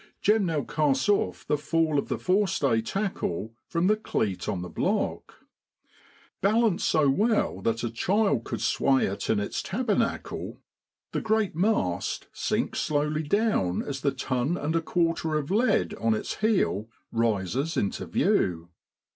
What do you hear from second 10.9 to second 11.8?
the great A WATERSIDE